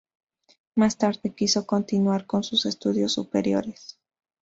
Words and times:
Más 0.73 0.97
tarde 0.97 1.29
quiso 1.35 1.67
continuar 1.67 2.25
con 2.25 2.41
sus 2.41 2.65
estudios 2.65 3.11
superiores. 3.13 3.99